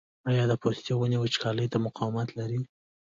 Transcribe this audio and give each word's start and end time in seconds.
آیا 0.29 0.43
د 0.49 0.53
پستې 0.61 0.93
ونې 0.95 1.17
وچکالۍ 1.19 1.67
ته 1.73 1.77
مقاومت 1.85 2.29
لري؟ 2.39 2.61